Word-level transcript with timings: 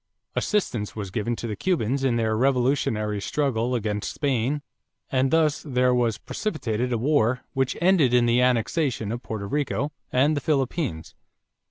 Assistance 0.35 0.95
was 0.95 1.11
given 1.11 1.35
to 1.35 1.45
the 1.45 1.55
Cubans 1.55 2.03
in 2.03 2.15
their 2.15 2.35
revolutionary 2.35 3.21
struggle 3.21 3.75
against 3.75 4.11
Spain 4.11 4.63
and 5.11 5.29
thus 5.29 5.61
there 5.61 5.93
was 5.93 6.17
precipitated 6.17 6.91
a 6.91 6.97
war 6.97 7.41
which 7.53 7.77
ended 7.79 8.11
in 8.11 8.25
the 8.25 8.41
annexation 8.41 9.11
of 9.11 9.21
Porto 9.21 9.45
Rico 9.45 9.91
and 10.11 10.35
the 10.35 10.41
Philippines. 10.41 11.13